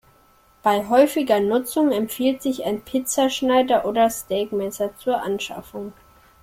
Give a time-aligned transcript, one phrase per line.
[0.63, 5.93] Bei häufiger Nutzung empfiehlt sich ein Pizzaschneider oder Steakmesser zur Anschaffung.